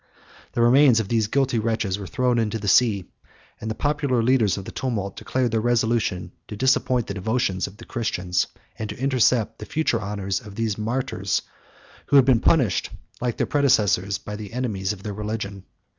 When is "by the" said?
14.17-14.53